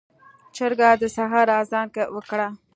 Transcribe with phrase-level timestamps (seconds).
[0.55, 2.39] چرګ د سحر اذان وکړ.